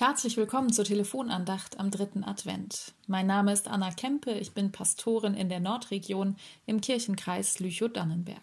[0.00, 2.94] Herzlich willkommen zur Telefonandacht am dritten Advent.
[3.06, 8.40] Mein Name ist Anna Kempe, ich bin Pastorin in der Nordregion im Kirchenkreis Lüchow-Dannenberg.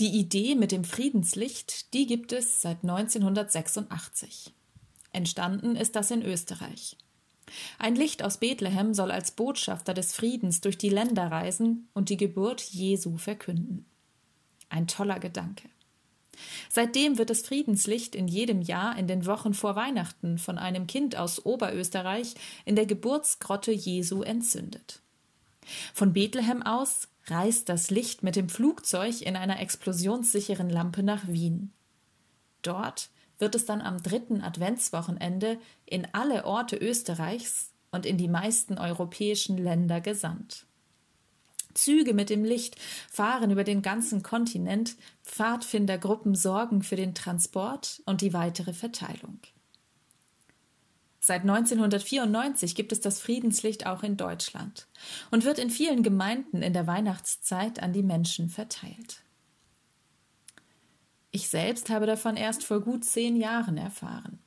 [0.00, 4.52] Die Idee mit dem Friedenslicht, die gibt es seit 1986.
[5.12, 6.96] Entstanden ist das in Österreich.
[7.78, 12.16] Ein Licht aus Bethlehem soll als Botschafter des Friedens durch die Länder reisen und die
[12.16, 13.86] Geburt Jesu verkünden.
[14.70, 15.68] Ein toller Gedanke.
[16.68, 21.16] Seitdem wird das Friedenslicht in jedem Jahr in den Wochen vor Weihnachten von einem Kind
[21.16, 25.00] aus Oberösterreich in der Geburtsgrotte Jesu entzündet.
[25.92, 31.72] Von Bethlehem aus reist das Licht mit dem Flugzeug in einer explosionssicheren Lampe nach Wien.
[32.62, 38.78] Dort wird es dann am dritten Adventswochenende in alle Orte Österreichs und in die meisten
[38.78, 40.66] europäischen Länder gesandt.
[41.74, 42.76] Züge mit dem Licht
[43.10, 49.40] fahren über den ganzen Kontinent, Pfadfindergruppen sorgen für den Transport und die weitere Verteilung.
[51.20, 54.88] Seit 1994 gibt es das Friedenslicht auch in Deutschland
[55.30, 59.22] und wird in vielen Gemeinden in der Weihnachtszeit an die Menschen verteilt.
[61.30, 64.38] Ich selbst habe davon erst vor gut zehn Jahren erfahren.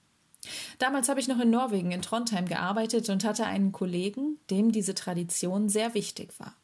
[0.77, 4.93] Damals habe ich noch in Norwegen in Trondheim gearbeitet und hatte einen Kollegen, dem diese
[4.93, 6.55] Tradition sehr wichtig war.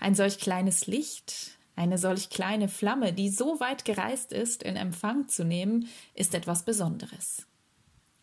[0.00, 5.28] Ein solch kleines Licht, eine solch kleine Flamme, die so weit gereist ist, in Empfang
[5.28, 7.46] zu nehmen, ist etwas Besonderes.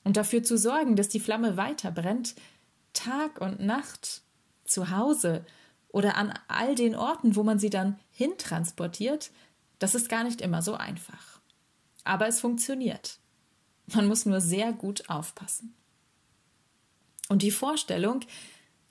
[0.03, 2.35] Und dafür zu sorgen, dass die Flamme weiter brennt,
[2.93, 4.21] Tag und Nacht,
[4.65, 5.45] zu Hause
[5.89, 9.31] oder an all den Orten, wo man sie dann hintransportiert,
[9.79, 11.39] das ist gar nicht immer so einfach.
[12.03, 13.19] Aber es funktioniert.
[13.93, 15.75] Man muss nur sehr gut aufpassen.
[17.29, 18.21] Und die Vorstellung,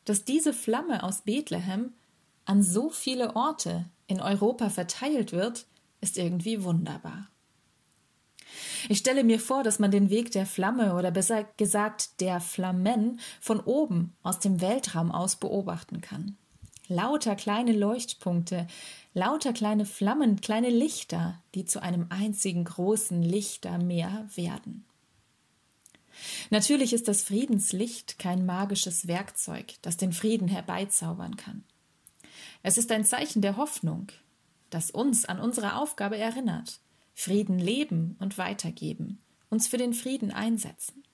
[0.05, 1.93] dass diese Flamme aus Bethlehem
[2.45, 5.67] an so viele Orte in Europa verteilt wird,
[6.01, 7.29] ist irgendwie wunderbar.
[8.89, 13.21] Ich stelle mir vor, dass man den Weg der Flamme oder besser gesagt der Flammen
[13.41, 16.37] von oben aus dem Weltraum aus beobachten kann.
[16.87, 18.67] Lauter kleine Leuchtpunkte,
[19.15, 24.85] lauter kleine Flammen, kleine Lichter, die zu einem einzigen großen Lichtermeer werden.
[26.51, 31.65] Natürlich ist das Friedenslicht kein magisches Werkzeug, das den Frieden herbeizaubern kann.
[32.67, 34.07] Es ist ein Zeichen der Hoffnung,
[34.71, 36.81] das uns an unsere Aufgabe erinnert,
[37.15, 39.21] Frieden leben und weitergeben,
[39.51, 41.05] uns für den Frieden einsetzen.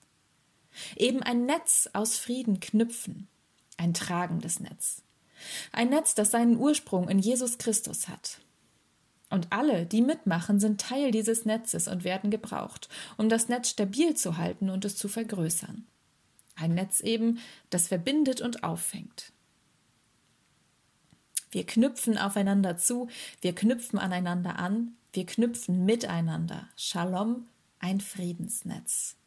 [0.95, 3.27] Eben ein Netz aus Frieden knüpfen,
[3.75, 5.03] ein tragendes Netz.
[5.73, 8.39] Ein Netz, das seinen Ursprung in Jesus Christus hat.
[9.29, 14.15] Und alle, die mitmachen, sind Teil dieses Netzes und werden gebraucht, um das Netz stabil
[14.15, 15.85] zu halten und es zu vergrößern.
[16.55, 19.33] Ein Netz eben, das verbindet und auffängt.
[21.51, 23.09] Wir knüpfen aufeinander zu,
[23.41, 26.69] wir knüpfen aneinander an, wir knüpfen miteinander.
[26.77, 27.47] Shalom,
[27.79, 29.17] ein Friedensnetz.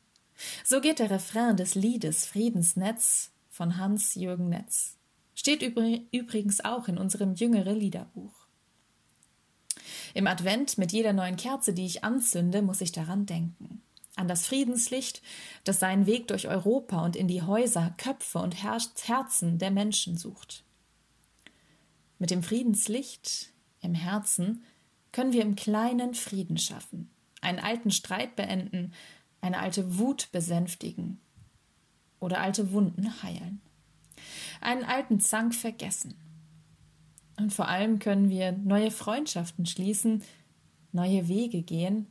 [0.64, 4.96] So geht der Refrain des Liedes Friedensnetz von Hans-Jürgen Netz.
[5.34, 8.32] Steht übrigens auch in unserem jüngere Liederbuch.
[10.14, 13.82] Im Advent mit jeder neuen Kerze, die ich anzünde, muss ich daran denken.
[14.16, 15.22] An das Friedenslicht,
[15.64, 20.64] das seinen Weg durch Europa und in die Häuser, Köpfe und Herzen der Menschen sucht.
[22.18, 24.64] Mit dem Friedenslicht im Herzen
[25.12, 27.10] können wir im Kleinen Frieden schaffen,
[27.40, 28.92] einen alten Streit beenden,
[29.40, 31.20] eine alte Wut besänftigen
[32.18, 33.60] oder alte Wunden heilen,
[34.60, 36.14] einen alten Zank vergessen.
[37.36, 40.22] Und vor allem können wir neue Freundschaften schließen,
[40.92, 42.06] neue Wege gehen,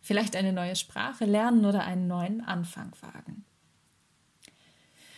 [0.00, 3.44] vielleicht eine neue Sprache lernen oder einen neuen Anfang wagen.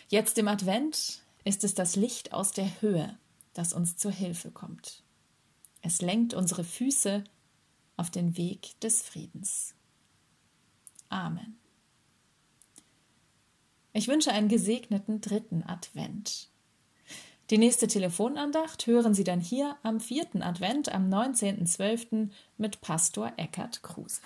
[0.09, 3.17] Jetzt im Advent ist es das Licht aus der Höhe,
[3.55, 5.03] das uns zur Hilfe kommt.
[5.81, 7.25] Es lenkt unsere Füße
[7.97, 9.75] auf den Weg des Friedens.
[11.09, 11.59] Amen.
[13.93, 16.49] Ich wünsche einen gesegneten dritten Advent.
[17.51, 22.31] Die nächste Telefonandacht hören Sie dann hier am vierten Advent am 19.12.
[22.57, 24.23] mit Pastor Eckhard Kruse.